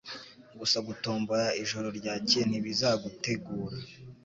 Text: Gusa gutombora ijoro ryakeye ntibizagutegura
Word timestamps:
Gusa 0.59 0.77
gutombora 0.87 1.45
ijoro 1.63 1.87
ryakeye 1.99 2.43
ntibizagutegura 2.47 3.77